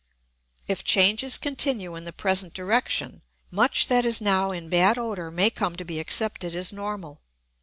If 0.67 0.83
changes 0.83 1.37
continue 1.37 1.95
in 1.95 2.05
the 2.05 2.11
present 2.11 2.55
direction 2.55 3.21
much 3.51 3.87
that 3.87 4.03
is 4.03 4.19
now 4.19 4.49
in 4.49 4.67
bad 4.67 4.97
odour 4.97 5.29
may 5.29 5.51
come 5.51 5.75
to 5.75 5.85
be 5.85 5.99
accepted 5.99 6.55
as 6.55 6.73
normal. 6.73 7.21